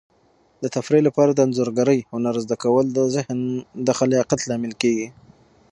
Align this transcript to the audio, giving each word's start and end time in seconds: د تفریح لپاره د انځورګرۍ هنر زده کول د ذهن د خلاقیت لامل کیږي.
د 0.63 0.63
تفریح 0.75 1.01
لپاره 1.09 1.31
د 1.33 1.39
انځورګرۍ 1.47 1.99
هنر 2.13 2.35
زده 2.45 2.55
کول 2.63 2.85
د 2.91 2.99
ذهن 3.15 3.39
د 3.85 3.89
خلاقیت 3.97 4.41
لامل 4.49 4.73
کیږي. 4.81 5.07